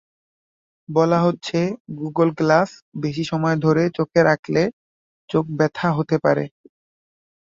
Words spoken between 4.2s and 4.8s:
রাখলে